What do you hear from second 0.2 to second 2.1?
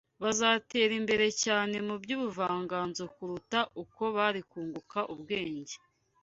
bazatera imbere cyane mu